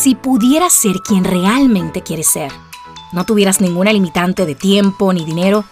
Si 0.00 0.14
pudieras 0.14 0.72
ser 0.72 1.02
quien 1.02 1.24
realmente 1.24 2.00
quieres 2.00 2.26
ser, 2.26 2.50
no 3.12 3.24
tuvieras 3.24 3.60
ninguna 3.60 3.92
limitante 3.92 4.46
de 4.46 4.54
tiempo 4.54 5.12
ni 5.12 5.26
dinero, 5.26 5.66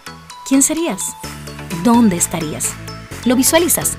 ¿quién 0.47 0.61
serías? 0.61 1.01
¿Dónde 1.83 2.17
estarías? 2.17 2.69
¿Lo 3.25 3.35
visualizas? 3.35 3.97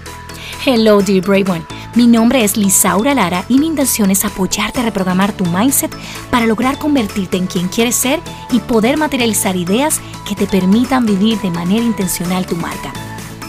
Hello, 0.64 1.02
dear 1.02 1.26
Brave 1.26 1.50
One. 1.50 1.64
Mi 1.96 2.06
nombre 2.06 2.44
es 2.44 2.56
Lisaura 2.56 3.12
Lara 3.12 3.44
y 3.48 3.58
mi 3.58 3.66
intención 3.66 4.12
es 4.12 4.24
apoyarte 4.24 4.78
a 4.78 4.82
reprogramar 4.84 5.32
tu 5.32 5.44
mindset 5.46 5.90
para 6.30 6.46
lograr 6.46 6.78
convertirte 6.78 7.36
en 7.36 7.48
quien 7.48 7.66
quieres 7.66 7.96
ser 7.96 8.20
y 8.52 8.60
poder 8.60 8.98
materializar 8.98 9.56
ideas 9.56 10.00
que 10.28 10.36
te 10.36 10.46
permitan 10.46 11.06
vivir 11.06 11.40
de 11.40 11.50
manera 11.50 11.84
intencional 11.84 12.46
tu 12.46 12.54
marca. 12.54 12.92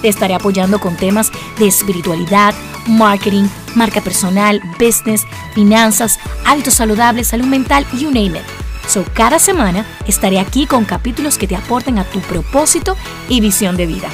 Te 0.01 0.07
estaré 0.07 0.33
apoyando 0.33 0.79
con 0.79 0.97
temas 0.97 1.31
de 1.59 1.67
espiritualidad, 1.67 2.55
marketing, 2.87 3.45
marca 3.75 4.01
personal, 4.01 4.61
business, 4.79 5.25
finanzas, 5.53 6.19
hábitos 6.45 6.73
saludables, 6.75 7.27
salud 7.27 7.45
mental, 7.45 7.85
you 7.99 8.09
name 8.09 8.37
it. 8.37 8.45
So, 8.87 9.05
cada 9.13 9.39
semana 9.39 9.85
estaré 10.07 10.39
aquí 10.39 10.65
con 10.65 10.85
capítulos 10.85 11.37
que 11.37 11.47
te 11.47 11.55
aporten 11.55 11.97
a 11.97 12.03
tu 12.03 12.19
propósito 12.21 12.97
y 13.29 13.39
visión 13.39 13.77
de 13.77 13.85
vida. 13.85 14.09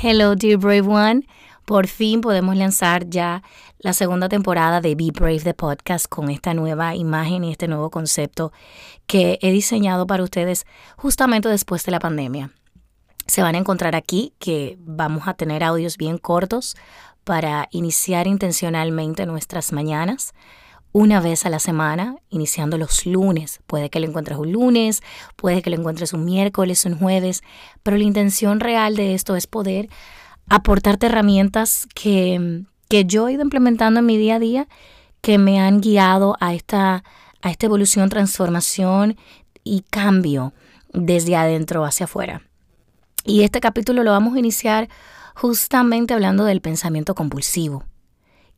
Hello, 0.00 0.34
dear 0.36 0.58
Brave 0.58 0.82
One. 0.82 1.26
Por 1.64 1.86
fin 1.86 2.20
podemos 2.20 2.56
lanzar 2.56 3.08
ya 3.08 3.42
la 3.78 3.92
segunda 3.92 4.28
temporada 4.28 4.80
de 4.80 4.94
Be 4.94 5.10
Brave 5.12 5.40
the 5.40 5.54
Podcast 5.54 6.06
con 6.08 6.28
esta 6.28 6.54
nueva 6.54 6.94
imagen 6.94 7.44
y 7.44 7.52
este 7.52 7.68
nuevo 7.68 7.90
concepto 7.90 8.52
que 9.06 9.38
he 9.42 9.52
diseñado 9.52 10.06
para 10.06 10.24
ustedes 10.24 10.66
justamente 10.96 11.48
después 11.48 11.84
de 11.84 11.92
la 11.92 12.00
pandemia. 12.00 12.50
Se 13.26 13.42
van 13.42 13.54
a 13.54 13.58
encontrar 13.58 13.94
aquí 13.94 14.34
que 14.38 14.76
vamos 14.80 15.28
a 15.28 15.34
tener 15.34 15.62
audios 15.62 15.96
bien 15.96 16.18
cortos 16.18 16.76
para 17.24 17.68
iniciar 17.70 18.26
intencionalmente 18.26 19.26
nuestras 19.26 19.72
mañanas 19.72 20.34
una 20.92 21.20
vez 21.20 21.46
a 21.46 21.50
la 21.50 21.58
semana, 21.58 22.16
iniciando 22.28 22.76
los 22.76 23.06
lunes. 23.06 23.60
Puede 23.66 23.88
que 23.88 23.98
lo 23.98 24.06
encuentres 24.06 24.38
un 24.38 24.52
lunes, 24.52 25.02
puede 25.36 25.62
que 25.62 25.70
lo 25.70 25.76
encuentres 25.76 26.12
un 26.12 26.24
miércoles, 26.24 26.84
un 26.84 26.98
jueves, 26.98 27.42
pero 27.82 27.96
la 27.96 28.04
intención 28.04 28.60
real 28.60 28.94
de 28.94 29.14
esto 29.14 29.34
es 29.34 29.46
poder 29.46 29.88
aportarte 30.48 31.06
herramientas 31.06 31.86
que, 31.94 32.64
que 32.88 33.04
yo 33.06 33.28
he 33.28 33.32
ido 33.32 33.42
implementando 33.42 34.00
en 34.00 34.06
mi 34.06 34.18
día 34.18 34.36
a 34.36 34.38
día, 34.38 34.68
que 35.22 35.38
me 35.38 35.60
han 35.60 35.80
guiado 35.80 36.36
a 36.40 36.52
esta, 36.52 37.04
a 37.40 37.50
esta 37.50 37.66
evolución, 37.66 38.10
transformación 38.10 39.16
y 39.64 39.84
cambio 39.88 40.52
desde 40.92 41.36
adentro 41.36 41.84
hacia 41.84 42.04
afuera. 42.04 42.42
Y 43.24 43.44
este 43.44 43.60
capítulo 43.60 44.02
lo 44.02 44.10
vamos 44.10 44.34
a 44.34 44.38
iniciar 44.38 44.88
justamente 45.34 46.14
hablando 46.14 46.44
del 46.44 46.60
pensamiento 46.60 47.14
compulsivo. 47.14 47.84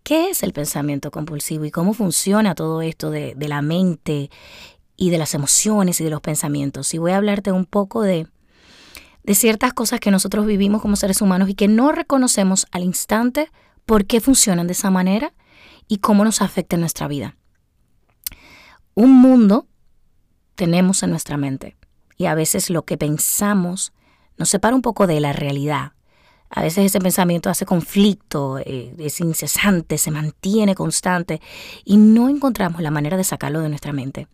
¿Qué 0.02 0.28
es 0.28 0.42
el 0.42 0.52
pensamiento 0.52 1.10
compulsivo 1.10 1.64
y 1.64 1.70
cómo 1.70 1.94
funciona 1.94 2.54
todo 2.54 2.82
esto 2.82 3.10
de, 3.10 3.34
la 3.38 3.62
mente 3.62 4.30
y 4.96 5.10
de 5.10 5.18
las 5.18 5.34
emociones 5.34 6.00
y 6.00 6.04
de 6.04 6.10
los 6.10 6.20
pensamientos? 6.20 6.92
Y 6.92 6.98
voy 6.98 7.12
a 7.12 7.16
hablarte 7.16 7.52
un 7.52 7.64
poco 7.64 8.02
de, 8.02 8.26
de 9.22 9.34
ciertas 9.34 9.72
cosas 9.72 10.00
que 10.00 10.10
nosotros 10.10 10.44
vivimos 10.44 10.82
como 10.82 10.96
seres 10.96 11.22
humanos 11.22 11.48
y 11.48 11.54
que 11.54 11.68
no 11.68 11.90
reconocemos 11.90 12.66
al 12.70 12.84
instante 12.84 13.50
por 13.86 14.04
qué 14.04 14.20
funcionan 14.20 14.66
de 14.66 14.74
esa 14.74 14.90
manera 14.90 15.32
y 15.88 15.98
cómo 15.98 16.24
nos 16.24 16.42
afecta 16.42 16.76
en 16.76 16.80
nuestra 16.80 17.08
vida. 17.08 17.36
Un 18.94 19.12
mundo 19.12 19.66
tenemos 20.54 21.02
en 21.02 21.10
nuestra 21.10 21.36
mente 21.36 21.76
y 22.16 22.26
a 22.26 22.34
veces 22.34 22.70
lo 22.70 22.84
que 22.84 22.96
pensamos 22.96 23.92
nos 24.36 24.48
separa 24.48 24.76
un 24.76 24.82
poco 24.82 25.06
de 25.06 25.20
la 25.20 25.32
realidad. 25.32 25.92
A 26.56 26.62
veces 26.62 26.86
ese 26.86 27.00
pensamiento 27.00 27.50
hace 27.50 27.66
conflicto, 27.66 28.58
eh, 28.58 28.94
es 28.98 29.18
incesante, 29.18 29.98
se 29.98 30.12
mantiene 30.12 30.76
constante 30.76 31.40
y 31.84 31.96
no 31.96 32.28
encontramos 32.28 32.80
la 32.80 32.92
manera 32.92 33.16
de 33.16 33.24
sacarlo 33.24 33.60
de 33.60 33.68
nuestra 33.68 33.92
mente. 33.92 34.28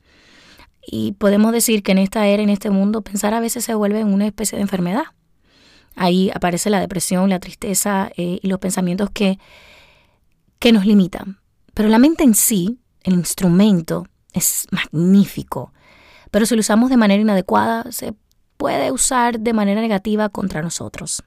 Y 0.87 1.13
podemos 1.13 1.53
decir 1.53 1.83
que 1.83 1.93
en 1.93 1.99
esta 1.99 2.27
era, 2.27 2.43
en 2.43 2.51
este 2.51 2.69
mundo, 2.69 3.01
pensar 3.01 3.33
a 3.33 3.41
veces 3.41 3.65
se 3.65 3.75
vuelve 3.75 4.05
una 4.05 4.27
especie 4.27 4.57
de 4.57 4.63
enfermedad. 4.63 5.05
Ahí 5.97 6.31
aparece 6.35 6.69
la 6.69 6.81
depresión, 6.81 7.31
la 7.31 7.41
tristeza 7.41 8.11
eh, 8.19 8.39
y 8.43 8.49
los 8.49 8.59
pensamientos 8.59 9.09
que, 9.09 9.39
que 10.59 10.73
nos 10.73 10.85
limitan. 10.85 11.39
Pero 11.73 11.89
la 11.89 11.99
mente 11.99 12.23
en 12.23 12.35
sí, 12.35 12.81
el 13.03 13.15
instrumento, 13.15 14.07
es 14.35 14.67
magnífico. 14.71 15.73
Pero 16.31 16.45
si 16.45 16.55
lo 16.55 16.61
usamos 16.61 16.91
de 16.91 16.99
manera 16.99 17.23
inadecuada, 17.23 17.91
se 17.93 18.13
puede 18.59 18.93
usar 18.93 19.41
de 19.41 19.55
manera 19.55 19.81
negativa 19.81 20.29
contra 20.29 20.61
nosotros. 20.61 21.23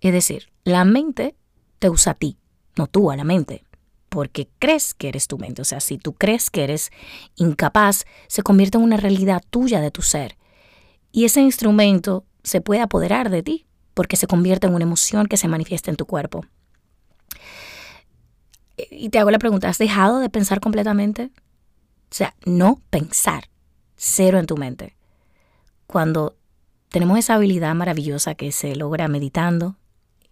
Es 0.00 0.12
decir, 0.12 0.50
la 0.64 0.84
mente 0.84 1.36
te 1.78 1.90
usa 1.90 2.12
a 2.12 2.14
ti, 2.14 2.38
no 2.76 2.86
tú 2.86 3.10
a 3.10 3.16
la 3.16 3.24
mente, 3.24 3.64
porque 4.08 4.48
crees 4.58 4.94
que 4.94 5.08
eres 5.08 5.26
tu 5.26 5.38
mente. 5.38 5.62
O 5.62 5.64
sea, 5.64 5.80
si 5.80 5.98
tú 5.98 6.14
crees 6.14 6.50
que 6.50 6.64
eres 6.64 6.90
incapaz, 7.36 8.04
se 8.28 8.42
convierte 8.42 8.78
en 8.78 8.84
una 8.84 8.96
realidad 8.96 9.42
tuya 9.50 9.80
de 9.80 9.90
tu 9.90 10.02
ser. 10.02 10.36
Y 11.12 11.24
ese 11.24 11.40
instrumento 11.40 12.24
se 12.42 12.60
puede 12.60 12.80
apoderar 12.80 13.30
de 13.30 13.42
ti, 13.42 13.66
porque 13.94 14.16
se 14.16 14.26
convierte 14.26 14.66
en 14.66 14.74
una 14.74 14.84
emoción 14.84 15.26
que 15.26 15.36
se 15.36 15.48
manifiesta 15.48 15.90
en 15.90 15.96
tu 15.96 16.06
cuerpo. 16.06 16.44
Y 18.90 19.10
te 19.10 19.18
hago 19.18 19.30
la 19.30 19.38
pregunta, 19.38 19.68
¿has 19.68 19.78
dejado 19.78 20.20
de 20.20 20.30
pensar 20.30 20.60
completamente? 20.60 21.30
O 22.10 22.14
sea, 22.14 22.34
no 22.46 22.80
pensar, 22.90 23.50
cero 23.96 24.38
en 24.38 24.46
tu 24.46 24.56
mente 24.56 24.96
cuando 25.90 26.36
tenemos 26.88 27.18
esa 27.18 27.34
habilidad 27.34 27.74
maravillosa 27.74 28.36
que 28.36 28.52
se 28.52 28.76
logra 28.76 29.08
meditando, 29.08 29.76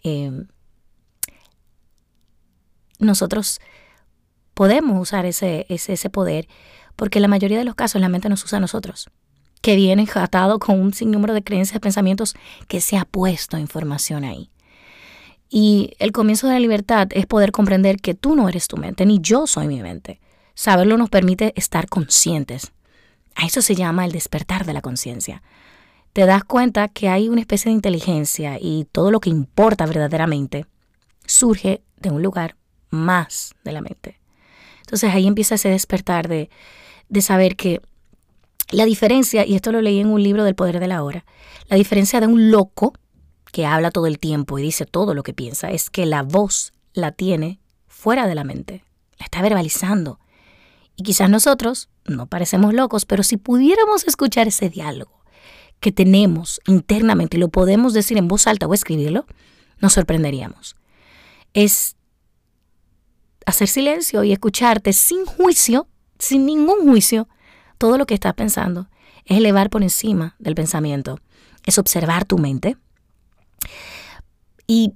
em, 0.02 0.46
nosotros 2.98 3.60
podemos 4.54 5.00
usar 5.00 5.26
ese, 5.26 5.66
ese, 5.68 6.10
poder 6.10 6.48
porque 6.96 7.20
la 7.20 7.28
mayoría 7.28 7.58
de 7.58 7.64
los 7.64 7.74
casos 7.74 8.00
la 8.00 8.08
mente 8.08 8.28
nos 8.28 8.44
usa 8.44 8.58
a 8.58 8.60
nosotros, 8.60 9.08
que 9.62 9.76
viene 9.76 10.08
atado 10.14 10.58
con 10.58 10.80
un 10.80 10.92
sinnúmero 10.92 11.32
de 11.34 11.44
creencias, 11.44 11.80
pensamientos 11.80 12.34
que 12.66 12.80
se 12.80 12.96
ha 12.96 13.04
puesto 13.04 13.56
información 13.58 14.24
ahí. 14.24 14.50
Y 15.48 15.94
el 15.98 16.12
comienzo 16.12 16.48
de 16.48 16.54
la 16.54 16.60
libertad 16.60 17.08
es 17.12 17.26
poder 17.26 17.52
comprender 17.52 17.98
que 17.98 18.14
tú 18.14 18.34
no 18.34 18.48
eres 18.48 18.68
tu 18.68 18.76
mente, 18.76 19.06
ni 19.06 19.20
yo 19.20 19.46
soy 19.46 19.68
mi 19.68 19.80
mente. 19.80 20.20
Saberlo 20.54 20.98
nos 20.98 21.08
permite 21.08 21.52
estar 21.56 21.88
conscientes 21.88 22.72
a 23.38 23.46
eso 23.46 23.62
se 23.62 23.76
llama 23.76 24.04
el 24.04 24.10
despertar 24.10 24.66
de 24.66 24.72
la 24.72 24.82
conciencia. 24.82 25.42
Te 26.18 26.26
das 26.26 26.42
cuenta 26.42 26.88
que 26.88 27.08
hay 27.08 27.28
una 27.28 27.40
especie 27.40 27.70
de 27.70 27.76
inteligencia 27.76 28.58
y 28.60 28.88
todo 28.90 29.12
lo 29.12 29.20
que 29.20 29.30
importa 29.30 29.86
verdaderamente 29.86 30.66
surge 31.24 31.84
de 31.96 32.10
un 32.10 32.24
lugar 32.24 32.56
más 32.90 33.54
de 33.62 33.70
la 33.70 33.82
mente. 33.82 34.18
Entonces 34.80 35.14
ahí 35.14 35.28
empieza 35.28 35.54
ese 35.54 35.68
despertar 35.68 36.26
de, 36.26 36.50
de 37.08 37.22
saber 37.22 37.54
que 37.54 37.80
la 38.72 38.84
diferencia, 38.84 39.46
y 39.46 39.54
esto 39.54 39.70
lo 39.70 39.80
leí 39.80 40.00
en 40.00 40.08
un 40.08 40.20
libro 40.20 40.42
del 40.42 40.56
poder 40.56 40.80
de 40.80 40.88
la 40.88 41.04
hora, 41.04 41.24
la 41.68 41.76
diferencia 41.76 42.18
de 42.18 42.26
un 42.26 42.50
loco 42.50 42.94
que 43.52 43.64
habla 43.64 43.92
todo 43.92 44.08
el 44.08 44.18
tiempo 44.18 44.58
y 44.58 44.62
dice 44.62 44.86
todo 44.86 45.14
lo 45.14 45.22
que 45.22 45.34
piensa 45.34 45.70
es 45.70 45.88
que 45.88 46.04
la 46.04 46.24
voz 46.24 46.72
la 46.94 47.12
tiene 47.12 47.60
fuera 47.86 48.26
de 48.26 48.34
la 48.34 48.42
mente, 48.42 48.82
la 49.20 49.26
está 49.26 49.40
verbalizando. 49.40 50.18
Y 50.96 51.04
quizás 51.04 51.30
nosotros 51.30 51.90
no 52.06 52.26
parecemos 52.26 52.74
locos, 52.74 53.04
pero 53.04 53.22
si 53.22 53.36
pudiéramos 53.36 54.04
escuchar 54.04 54.48
ese 54.48 54.68
diálogo 54.68 55.17
que 55.80 55.92
tenemos 55.92 56.60
internamente 56.66 57.36
y 57.36 57.40
lo 57.40 57.48
podemos 57.48 57.92
decir 57.92 58.18
en 58.18 58.28
voz 58.28 58.46
alta 58.46 58.66
o 58.66 58.74
escribirlo, 58.74 59.26
nos 59.80 59.92
sorprenderíamos. 59.92 60.76
Es 61.54 61.96
hacer 63.46 63.68
silencio 63.68 64.24
y 64.24 64.32
escucharte 64.32 64.92
sin 64.92 65.24
juicio, 65.24 65.88
sin 66.18 66.46
ningún 66.46 66.88
juicio, 66.88 67.28
todo 67.78 67.96
lo 67.96 68.06
que 68.06 68.14
estás 68.14 68.34
pensando. 68.34 68.88
Es 69.24 69.38
elevar 69.38 69.70
por 69.70 69.82
encima 69.82 70.34
del 70.38 70.54
pensamiento. 70.54 71.20
Es 71.64 71.78
observar 71.78 72.24
tu 72.24 72.38
mente. 72.38 72.76
Y, 74.66 74.94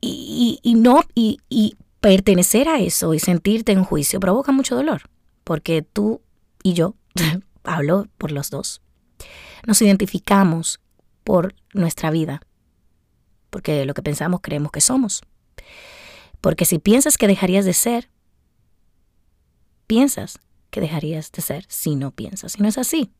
y, 0.00 0.60
y 0.62 0.74
no, 0.74 1.02
y, 1.14 1.38
y 1.48 1.76
pertenecer 2.00 2.68
a 2.68 2.78
eso 2.78 3.14
y 3.14 3.18
sentirte 3.18 3.72
en 3.72 3.84
juicio 3.84 4.20
provoca 4.20 4.52
mucho 4.52 4.76
dolor 4.76 5.02
porque 5.44 5.82
tú 5.82 6.22
y 6.62 6.72
yo, 6.72 6.96
hablo 7.64 8.08
por 8.18 8.32
los 8.32 8.50
dos, 8.50 8.80
nos 9.66 9.80
identificamos 9.82 10.80
por 11.24 11.54
nuestra 11.72 12.10
vida, 12.10 12.40
porque 13.50 13.84
lo 13.84 13.94
que 13.94 14.02
pensamos 14.02 14.40
creemos 14.42 14.72
que 14.72 14.80
somos. 14.80 15.22
Porque 16.40 16.64
si 16.64 16.78
piensas 16.78 17.16
que 17.16 17.26
dejarías 17.26 17.64
de 17.64 17.72
ser, 17.72 18.10
piensas 19.86 20.38
que 20.70 20.80
dejarías 20.80 21.30
de 21.32 21.40
ser 21.40 21.64
si 21.68 21.94
no 21.94 22.10
piensas. 22.10 22.58
Y 22.58 22.62
no 22.62 22.68
es 22.68 22.78
así. 22.78 23.10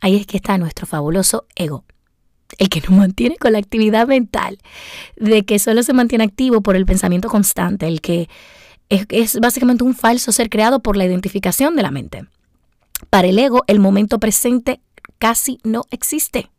Ahí 0.00 0.16
es 0.16 0.26
que 0.26 0.36
está 0.36 0.56
nuestro 0.58 0.86
fabuloso 0.86 1.46
ego, 1.54 1.84
el 2.58 2.68
que 2.68 2.80
nos 2.80 2.90
mantiene 2.90 3.36
con 3.36 3.52
la 3.52 3.58
actividad 3.58 4.06
mental, 4.06 4.58
de 5.16 5.44
que 5.44 5.58
solo 5.58 5.82
se 5.82 5.92
mantiene 5.92 6.24
activo 6.24 6.60
por 6.60 6.76
el 6.76 6.86
pensamiento 6.86 7.28
constante, 7.28 7.86
el 7.86 8.00
que 8.00 8.28
es, 8.88 9.40
básicamente 9.40 9.84
un 9.84 9.94
falso 9.94 10.32
ser 10.32 10.50
creado 10.50 10.80
por 10.80 10.96
la 10.96 11.04
identificación 11.04 11.76
de 11.76 11.82
la 11.82 11.90
mente. 11.90 12.26
Para 13.10 13.28
el 13.28 13.38
ego, 13.38 13.64
el 13.66 13.80
momento 13.80 14.18
presente 14.18 14.80
casi 15.22 15.60
no 15.62 15.84
existe. 15.92 16.50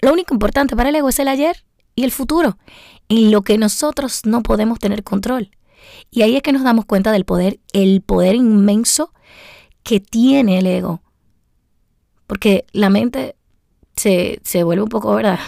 Lo 0.00 0.12
único 0.12 0.34
importante 0.34 0.74
para 0.74 0.88
el 0.88 0.96
ego 0.96 1.08
es 1.08 1.20
el 1.20 1.28
ayer 1.28 1.64
y 1.94 2.02
el 2.02 2.10
futuro, 2.10 2.58
en 3.08 3.30
lo 3.30 3.42
que 3.42 3.58
nosotros 3.58 4.22
no 4.24 4.42
podemos 4.42 4.80
tener 4.80 5.04
control. 5.04 5.52
Y 6.10 6.22
ahí 6.22 6.34
es 6.34 6.42
que 6.42 6.50
nos 6.50 6.64
damos 6.64 6.84
cuenta 6.84 7.12
del 7.12 7.24
poder, 7.24 7.60
el 7.72 8.02
poder 8.02 8.34
inmenso 8.34 9.12
que 9.84 10.00
tiene 10.00 10.58
el 10.58 10.66
ego. 10.66 11.00
Porque 12.26 12.66
la 12.72 12.90
mente 12.90 13.36
se, 13.94 14.40
se 14.42 14.64
vuelve 14.64 14.82
un 14.82 14.88
poco, 14.88 15.14
¿verdad? 15.14 15.38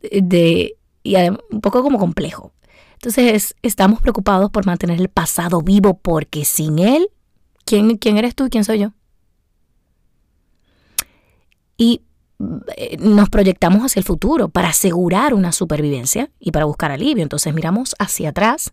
De, 0.00 0.76
y 1.02 1.16
un 1.16 1.60
poco 1.60 1.82
como 1.82 1.98
complejo. 1.98 2.52
Entonces 2.92 3.56
estamos 3.62 4.00
preocupados 4.00 4.48
por 4.52 4.64
mantener 4.64 5.00
el 5.00 5.08
pasado 5.08 5.60
vivo 5.60 5.98
porque 5.98 6.44
sin 6.44 6.78
él, 6.78 7.08
¿quién, 7.64 7.98
quién 7.98 8.16
eres 8.16 8.36
tú 8.36 8.46
y 8.46 8.50
quién 8.50 8.62
soy 8.62 8.78
yo? 8.78 8.92
Y 11.76 12.02
eh, 12.76 12.96
nos 12.98 13.28
proyectamos 13.28 13.82
hacia 13.82 14.00
el 14.00 14.04
futuro 14.04 14.48
para 14.48 14.68
asegurar 14.68 15.34
una 15.34 15.52
supervivencia 15.52 16.30
y 16.40 16.50
para 16.50 16.64
buscar 16.64 16.90
alivio. 16.90 17.22
Entonces 17.22 17.54
miramos 17.54 17.94
hacia 17.98 18.30
atrás 18.30 18.72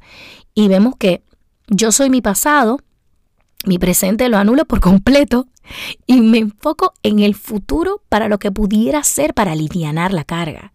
y 0.54 0.68
vemos 0.68 0.96
que 0.98 1.24
yo 1.68 1.92
soy 1.92 2.10
mi 2.10 2.22
pasado, 2.22 2.80
mi 3.66 3.78
presente 3.78 4.30
lo 4.30 4.38
anulo 4.38 4.66
por 4.66 4.80
completo 4.80 5.48
y 6.08 6.22
me 6.22 6.40
enfoco 6.40 6.94
en 7.04 7.20
el 7.20 7.36
futuro 7.36 8.02
para 8.10 8.28
lo 8.28 8.40
que 8.40 8.52
pudiera 8.52 9.04
ser 9.04 9.34
para 9.34 9.52
aliviar 9.52 10.14
la 10.14 10.24
carga. 10.24 10.74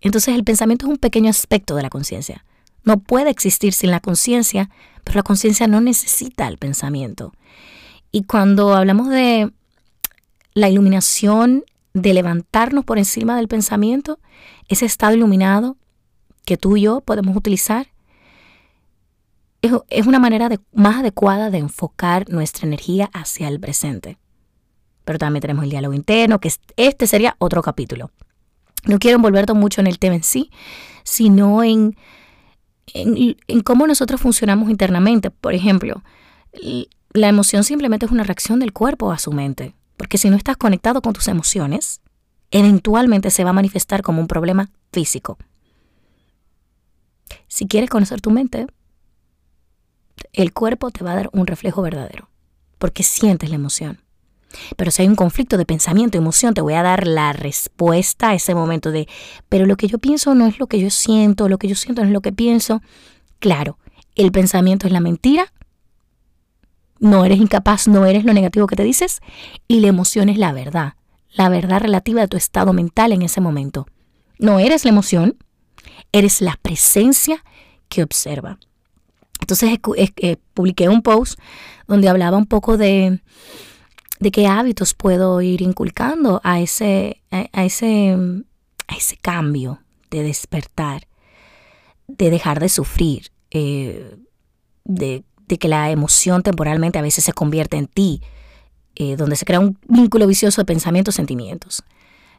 Entonces 0.00 0.34
el 0.34 0.44
pensamiento 0.44 0.86
es 0.86 0.90
un 0.90 0.98
pequeño 0.98 1.30
aspecto 1.30 1.76
de 1.76 1.82
la 1.82 1.90
conciencia. 1.90 2.44
No 2.84 2.98
puede 2.98 3.30
existir 3.30 3.72
sin 3.72 3.92
la 3.92 4.00
conciencia, 4.00 4.70
pero 5.04 5.16
la 5.16 5.22
conciencia 5.22 5.68
no 5.68 5.80
necesita 5.80 6.48
el 6.48 6.58
pensamiento. 6.58 7.32
Y 8.10 8.24
cuando 8.24 8.74
hablamos 8.74 9.08
de 9.08 9.52
la 10.54 10.68
iluminación, 10.68 11.64
de 11.94 12.14
levantarnos 12.14 12.84
por 12.84 12.98
encima 12.98 13.36
del 13.36 13.48
pensamiento, 13.48 14.18
ese 14.68 14.86
estado 14.86 15.14
iluminado 15.14 15.76
que 16.44 16.56
tú 16.56 16.76
y 16.76 16.82
yo 16.82 17.00
podemos 17.02 17.36
utilizar, 17.36 17.88
es, 19.60 20.06
una 20.06 20.18
manera 20.18 20.48
más 20.72 20.96
adecuada 20.96 21.50
de 21.50 21.58
enfocar 21.58 22.28
nuestra 22.28 22.66
energía 22.66 23.10
hacia 23.12 23.48
el 23.48 23.60
presente. 23.60 24.18
Pero 25.04 25.18
también 25.18 25.40
tenemos 25.40 25.64
el 25.64 25.70
diálogo 25.70 25.94
interno, 25.94 26.40
que 26.40 26.50
este 26.76 27.06
sería 27.06 27.36
otro 27.38 27.62
capítulo. 27.62 28.10
No 28.84 28.98
quiero 28.98 29.16
envolverte 29.16 29.52
mucho 29.52 29.80
en 29.80 29.86
el 29.86 29.98
tema 29.98 30.16
en 30.16 30.24
sí, 30.24 30.50
sino 31.04 31.62
en 31.62 31.96
en, 32.94 33.60
cómo 33.62 33.86
nosotros 33.86 34.20
funcionamos 34.20 34.70
internamente. 34.70 35.30
Por 35.30 35.54
ejemplo, 35.54 36.02
la 37.12 37.28
emoción 37.28 37.64
simplemente 37.64 38.06
es 38.06 38.12
una 38.12 38.24
reacción 38.24 38.60
del 38.60 38.72
cuerpo 38.72 39.12
a 39.12 39.18
su 39.18 39.32
mente, 39.32 39.74
porque 40.02 40.18
si 40.18 40.30
no 40.30 40.36
estás 40.36 40.56
conectado 40.56 41.00
con 41.00 41.12
tus 41.12 41.28
emociones, 41.28 42.00
eventualmente 42.50 43.30
se 43.30 43.44
va 43.44 43.50
a 43.50 43.52
manifestar 43.52 44.02
como 44.02 44.20
un 44.20 44.26
problema 44.26 44.68
físico. 44.92 45.38
Si 47.46 47.68
quieres 47.68 47.88
conocer 47.88 48.20
tu 48.20 48.32
mente, 48.32 48.66
el 50.32 50.52
cuerpo 50.52 50.90
te 50.90 51.04
va 51.04 51.12
a 51.12 51.14
dar 51.14 51.30
un 51.32 51.46
reflejo 51.46 51.82
verdadero, 51.82 52.28
porque 52.78 53.04
sientes 53.04 53.48
la 53.48 53.54
emoción. 53.54 54.00
Pero 54.76 54.90
si 54.90 55.02
hay 55.02 55.08
un 55.08 55.14
conflicto 55.14 55.56
de 55.56 55.66
pensamiento, 55.66 56.18
emoción, 56.18 56.52
te 56.52 56.62
voy 56.62 56.74
a 56.74 56.82
dar 56.82 57.06
la 57.06 57.32
respuesta 57.32 58.30
a 58.30 58.34
ese 58.34 58.56
momento 58.56 58.90
de, 58.90 59.06
pero 59.48 59.66
lo 59.66 59.76
que 59.76 59.86
yo 59.86 60.00
pienso 60.00 60.34
no 60.34 60.48
es 60.48 60.58
lo 60.58 60.66
que 60.66 60.80
yo 60.80 60.90
siento, 60.90 61.48
lo 61.48 61.58
que 61.58 61.68
yo 61.68 61.76
siento 61.76 62.02
no 62.02 62.08
es 62.08 62.12
lo 62.12 62.22
que 62.22 62.32
pienso. 62.32 62.82
Claro, 63.38 63.78
el 64.16 64.32
pensamiento 64.32 64.88
es 64.88 64.92
la 64.92 64.98
mentira, 64.98 65.52
no 67.02 67.24
eres 67.24 67.38
incapaz, 67.38 67.88
no 67.88 68.06
eres 68.06 68.24
lo 68.24 68.32
negativo 68.32 68.66
que 68.66 68.76
te 68.76 68.84
dices, 68.84 69.20
y 69.68 69.80
la 69.80 69.88
emoción 69.88 70.28
es 70.28 70.38
la 70.38 70.52
verdad, 70.52 70.94
la 71.34 71.50
verdad 71.50 71.80
relativa 71.80 72.22
de 72.22 72.28
tu 72.28 72.36
estado 72.36 72.72
mental 72.72 73.12
en 73.12 73.22
ese 73.22 73.40
momento. 73.40 73.86
No 74.38 74.58
eres 74.58 74.84
la 74.84 74.90
emoción, 74.90 75.36
eres 76.12 76.40
la 76.40 76.58
presencia 76.62 77.44
que 77.88 78.02
observa. 78.02 78.58
Entonces 79.40 79.78
publiqué 80.54 80.88
un 80.88 81.02
post 81.02 81.38
donde 81.86 82.08
hablaba 82.08 82.38
un 82.38 82.46
poco 82.46 82.78
de 82.78 83.20
de 84.22 84.30
qué 84.30 84.46
hábitos 84.46 84.94
puedo 84.94 85.42
ir 85.42 85.62
inculcando 85.62 86.40
a 86.44 86.60
ese, 86.60 87.22
a, 87.32 87.64
ese, 87.64 88.16
a 88.86 88.96
ese 88.96 89.16
cambio 89.16 89.82
de 90.10 90.22
despertar, 90.22 91.08
de 92.06 92.30
dejar 92.30 92.60
de 92.60 92.68
sufrir, 92.68 93.32
eh, 93.50 94.16
de, 94.84 95.24
que 95.46 95.68
la 95.68 95.90
emoción 95.90 96.42
temporalmente 96.42 96.98
a 96.98 97.02
veces 97.02 97.24
se 97.24 97.32
convierte 97.32 97.76
en 97.76 97.86
ti, 97.86 98.22
eh, 98.94 99.16
donde 99.16 99.36
se 99.36 99.44
crea 99.44 99.60
un 99.60 99.78
vínculo 99.86 100.26
vicioso 100.26 100.60
de 100.62 100.66
pensamientos, 100.66 101.14
sentimientos. 101.14 101.82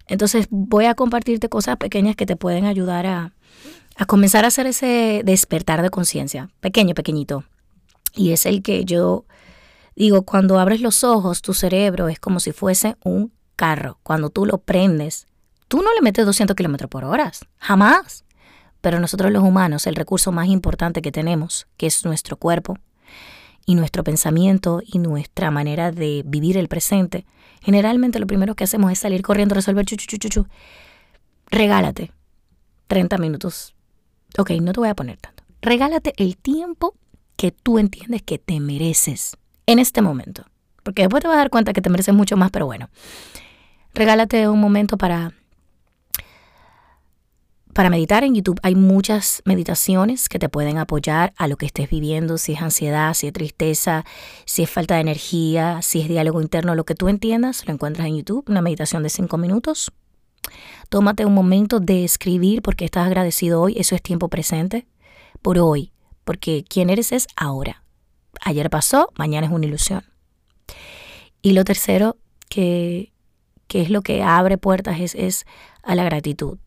Entonces 0.07 0.47
voy 0.49 0.85
a 0.85 0.95
compartirte 0.95 1.49
cosas 1.49 1.77
pequeñas 1.77 2.15
que 2.15 2.25
te 2.25 2.35
pueden 2.35 2.65
ayudar 2.65 3.05
a, 3.05 3.33
a 3.95 4.05
comenzar 4.05 4.45
a 4.45 4.49
hacer 4.49 4.67
ese 4.67 5.21
despertar 5.23 5.81
de 5.81 5.89
conciencia, 5.89 6.49
pequeño, 6.59 6.95
pequeñito. 6.95 7.43
Y 8.15 8.31
es 8.31 8.45
el 8.45 8.61
que 8.61 8.85
yo 8.85 9.25
Digo, 9.95 10.23
cuando 10.23 10.59
abres 10.59 10.81
los 10.81 11.03
ojos, 11.03 11.41
tu 11.41 11.53
cerebro 11.53 12.07
es 12.07 12.19
como 12.19 12.39
si 12.39 12.51
fuese 12.51 12.97
un 13.03 13.31
carro. 13.55 13.99
Cuando 14.01 14.29
tú 14.29 14.45
lo 14.45 14.57
prendes, 14.57 15.27
tú 15.67 15.81
no 15.81 15.93
le 15.93 16.01
metes 16.01 16.25
200 16.25 16.55
kilómetros 16.55 16.89
por 16.89 17.03
hora, 17.03 17.31
jamás. 17.59 18.25
Pero 18.81 18.99
nosotros 18.99 19.31
los 19.31 19.43
humanos, 19.43 19.87
el 19.87 19.95
recurso 19.95 20.31
más 20.31 20.47
importante 20.47 21.01
que 21.01 21.11
tenemos, 21.11 21.67
que 21.77 21.85
es 21.85 22.03
nuestro 22.05 22.37
cuerpo, 22.37 22.77
y 23.65 23.75
nuestro 23.75 24.03
pensamiento 24.03 24.81
y 24.85 24.99
nuestra 24.99 25.51
manera 25.51 25.91
de 25.91 26.23
vivir 26.25 26.57
el 26.57 26.67
presente, 26.67 27.25
generalmente 27.61 28.19
lo 28.19 28.27
primero 28.27 28.55
que 28.55 28.63
hacemos 28.63 28.91
es 28.91 28.99
salir 28.99 29.21
corriendo 29.21 29.55
resolver 29.55 29.85
chu, 29.85 29.95
chu, 29.95 30.17
chu, 30.17 30.29
chu. 30.29 30.47
Regálate 31.49 32.11
30 32.87 33.17
minutos. 33.17 33.75
Ok, 34.37 34.51
no 34.61 34.73
te 34.73 34.79
voy 34.79 34.89
a 34.89 34.95
poner 34.95 35.17
tanto. 35.17 35.43
Regálate 35.61 36.13
el 36.17 36.37
tiempo 36.37 36.95
que 37.37 37.51
tú 37.51 37.79
entiendes 37.79 38.21
que 38.21 38.37
te 38.37 38.59
mereces 38.59 39.37
en 39.65 39.79
este 39.79 40.01
momento. 40.01 40.45
Porque 40.83 41.03
después 41.03 41.21
te 41.21 41.27
vas 41.27 41.35
a 41.35 41.39
dar 41.39 41.49
cuenta 41.49 41.73
que 41.73 41.81
te 41.81 41.89
mereces 41.89 42.13
mucho 42.13 42.35
más, 42.35 42.51
pero 42.51 42.65
bueno. 42.65 42.89
Regálate 43.93 44.49
un 44.49 44.59
momento 44.59 44.97
para 44.97 45.33
para 47.73 47.89
meditar 47.89 48.23
en 48.23 48.35
YouTube 48.35 48.59
hay 48.63 48.75
muchas 48.75 49.41
meditaciones 49.45 50.29
que 50.29 50.39
te 50.39 50.49
pueden 50.49 50.77
apoyar 50.77 51.33
a 51.37 51.47
lo 51.47 51.57
que 51.57 51.65
estés 51.65 51.89
viviendo, 51.89 52.37
si 52.37 52.53
es 52.53 52.61
ansiedad, 52.61 53.13
si 53.13 53.27
es 53.27 53.33
tristeza, 53.33 54.05
si 54.45 54.63
es 54.63 54.69
falta 54.69 54.95
de 54.95 55.01
energía, 55.01 55.81
si 55.81 56.01
es 56.01 56.07
diálogo 56.07 56.41
interno, 56.41 56.75
lo 56.75 56.85
que 56.85 56.95
tú 56.95 57.09
entiendas, 57.09 57.65
lo 57.67 57.73
encuentras 57.73 58.07
en 58.07 58.17
YouTube, 58.17 58.49
una 58.49 58.61
meditación 58.61 59.03
de 59.03 59.09
cinco 59.09 59.37
minutos. 59.37 59.91
Tómate 60.89 61.25
un 61.25 61.33
momento 61.33 61.79
de 61.79 62.03
escribir 62.03 62.61
porque 62.61 62.85
estás 62.85 63.07
agradecido 63.07 63.61
hoy, 63.61 63.75
eso 63.77 63.95
es 63.95 64.01
tiempo 64.01 64.29
presente, 64.29 64.87
por 65.41 65.57
hoy, 65.57 65.91
porque 66.23 66.63
quien 66.67 66.89
eres 66.89 67.11
es 67.11 67.27
ahora 67.35 67.83
ayer 68.41 68.69
pasó, 68.69 69.11
mañana 69.17 69.47
es 69.47 69.53
una 69.53 69.65
ilusión. 69.65 70.03
Y 71.41 71.53
lo 71.53 71.63
tercero, 71.63 72.17
que, 72.49 73.11
es 73.69 73.89
lo 73.89 74.01
que 74.01 74.23
abre 74.23 74.57
puertas, 74.57 74.99
es, 74.99 75.15
es 75.15 75.45
a 75.81 75.95
la 75.95 76.03
gratitud. 76.03 76.59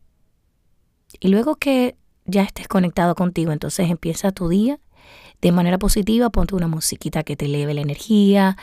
Y 1.19 1.29
luego 1.29 1.55
que 1.55 1.95
ya 2.25 2.43
estés 2.43 2.67
conectado 2.67 3.15
contigo, 3.15 3.51
entonces 3.51 3.89
empieza 3.89 4.31
tu 4.31 4.49
día 4.49 4.79
de 5.41 5.51
manera 5.51 5.77
positiva, 5.77 6.29
ponte 6.29 6.55
una 6.55 6.67
musiquita 6.67 7.23
que 7.23 7.35
te 7.35 7.45
eleve 7.45 7.73
la 7.73 7.81
energía. 7.81 8.57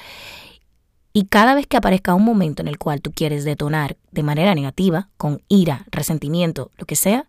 Y 1.13 1.27
cada 1.27 1.55
vez 1.55 1.67
que 1.67 1.77
aparezca 1.77 2.15
un 2.15 2.25
momento 2.25 2.63
en 2.63 2.69
el 2.69 2.79
cual 2.79 3.01
tú 3.01 3.13
quieres 3.13 3.45
detonar 3.45 3.97
de 4.11 4.23
manera 4.23 4.55
negativa, 4.55 5.09
con 5.17 5.43
ira, 5.49 5.85
resentimiento, 5.91 6.71
lo 6.77 6.87
que 6.87 6.97
sea, 6.97 7.29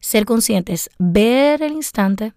ser 0.00 0.24
conscientes, 0.24 0.90
ver 0.98 1.62
el 1.62 1.72
instante, 1.72 2.32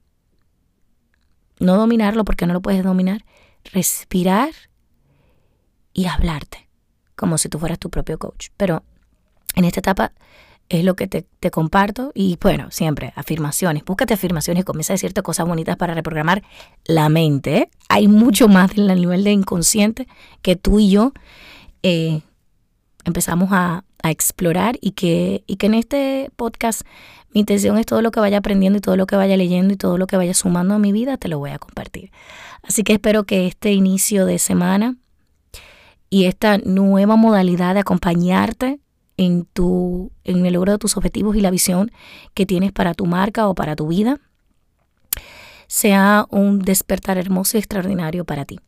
no 1.59 1.77
dominarlo 1.77 2.25
porque 2.25 2.45
no 2.45 2.53
lo 2.53 2.61
puedes 2.61 2.83
dominar, 2.83 3.23
respirar 3.71 4.49
y 5.93 6.07
hablarte 6.07 6.67
como 7.15 7.37
si 7.37 7.49
tú 7.49 7.59
fueras 7.59 7.79
tu 7.79 7.89
propio 7.89 8.17
coach. 8.17 8.47
Pero 8.57 8.83
en 9.55 9.63
esta 9.63 9.79
etapa 9.79 10.11
es 10.79 10.85
lo 10.85 10.95
que 10.95 11.07
te, 11.07 11.25
comparto 11.51 12.11
y 12.13 12.37
bueno, 12.41 12.71
siempre 12.71 13.13
afirmaciones. 13.15 13.83
Búscate 13.83 14.13
afirmaciones 14.13 14.63
comienza 14.63 14.93
a 14.93 14.95
decirte 14.95 15.21
cosas 15.21 15.47
bonitas 15.47 15.75
para 15.75 15.93
reprogramar 15.93 16.43
la 16.85 17.09
mente. 17.09 17.69
Hay 17.89 18.07
mucho 18.07 18.47
más 18.47 18.77
en 18.77 18.89
el 18.89 19.01
nivel 19.01 19.23
de 19.23 19.31
inconsciente 19.31 20.07
que 20.41 20.55
tú 20.55 20.79
y 20.79 20.89
yo 20.89 21.13
eh, 21.83 22.21
empezamos 23.05 23.49
a, 23.51 23.83
a, 24.03 24.11
explorar 24.11 24.77
y 24.81 24.91
que, 24.91 25.43
y 25.47 25.57
que 25.57 25.65
en 25.65 25.73
este 25.73 26.31
podcast 26.35 26.83
mi 27.33 27.41
intención 27.41 27.77
es 27.77 27.85
todo 27.85 28.01
lo 28.01 28.11
que 28.11 28.19
vaya 28.19 28.37
aprendiendo 28.37 28.77
y 28.77 28.81
todo 28.81 28.97
lo 28.97 29.07
que 29.07 29.15
vaya 29.15 29.37
leyendo 29.37 29.73
y 29.73 29.77
todo 29.77 29.97
lo 29.97 30.07
que 30.07 30.17
vaya 30.17 30.33
sumando 30.33 30.75
a 30.75 30.79
mi 30.79 30.91
vida, 30.91 31.17
te 31.17 31.27
lo 31.27 31.39
voy 31.39 31.51
a 31.51 31.59
compartir. 31.59 32.11
Así 32.61 32.83
que 32.83 32.93
espero 32.93 33.23
que 33.23 33.47
este 33.47 33.71
inicio 33.73 34.25
de 34.25 34.37
semana 34.37 34.95
y 36.09 36.25
esta 36.25 36.57
nueva 36.59 37.15
modalidad 37.15 37.73
de 37.73 37.79
acompañarte 37.79 38.79
en, 39.17 39.45
tu, 39.45 40.11
en 40.23 40.45
el 40.45 40.53
logro 40.53 40.73
de 40.73 40.77
tus 40.77 40.97
objetivos 40.97 41.35
y 41.35 41.41
la 41.41 41.51
visión 41.51 41.91
que 42.33 42.45
tienes 42.45 42.71
para 42.71 42.93
tu 42.93 43.05
marca 43.05 43.47
o 43.47 43.55
para 43.55 43.75
tu 43.75 43.87
vida 43.87 44.19
sea 45.67 46.25
un 46.29 46.59
despertar 46.59 47.17
hermoso 47.17 47.57
y 47.57 47.59
extraordinario 47.59 48.25
para 48.25 48.45
ti. 48.45 48.59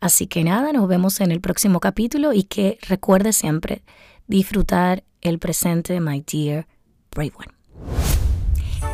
Así 0.00 0.26
que 0.26 0.44
nada, 0.44 0.72
nos 0.72 0.88
vemos 0.88 1.20
en 1.20 1.30
el 1.30 1.40
próximo 1.40 1.80
capítulo 1.80 2.32
y 2.32 2.42
que 2.42 2.78
recuerde 2.88 3.32
siempre 3.32 3.82
disfrutar 4.26 5.04
el 5.20 5.38
presente, 5.38 6.00
my 6.00 6.22
dear 6.26 6.66
brave 7.10 7.32
one. 7.36 8.11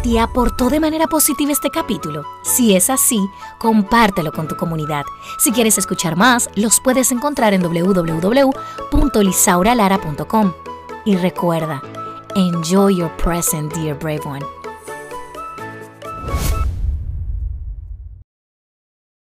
¿Te 0.02 0.18
aportó 0.20 0.70
de 0.70 0.78
manera 0.78 1.08
positiva 1.08 1.50
este 1.50 1.70
capítulo? 1.70 2.24
Si 2.42 2.76
es 2.76 2.88
así, 2.88 3.18
compártelo 3.58 4.30
con 4.30 4.46
tu 4.46 4.54
comunidad. 4.56 5.02
Si 5.38 5.50
quieres 5.50 5.76
escuchar 5.76 6.14
más, 6.16 6.48
los 6.54 6.78
puedes 6.80 7.10
encontrar 7.10 7.52
en 7.52 7.62
www.lisauralara.com. 7.62 10.52
Y 11.04 11.16
recuerda, 11.16 11.82
enjoy 12.36 12.98
your 12.98 13.10
present, 13.16 13.74
dear 13.74 13.98
brave 13.98 14.20
one. 14.24 14.57